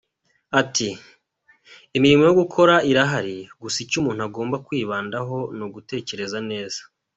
[0.61, 0.89] Ati
[1.97, 6.81] “Imirimo yo gukora irahari, gusa icyo umuntu agomba kwibandaho ni ugutekereza neza.